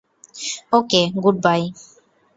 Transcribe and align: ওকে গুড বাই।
ওকে 0.73 1.01
গুড 1.23 1.35
বাই। 1.45 1.61